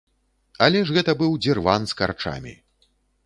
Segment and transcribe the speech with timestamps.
[0.67, 2.53] Але ж гэта быў дзірван з карчамі.